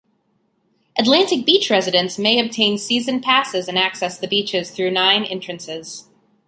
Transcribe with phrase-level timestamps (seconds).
[0.97, 6.07] Atlantic Beach residents may obtain season passes and access the beaches through nine entrances.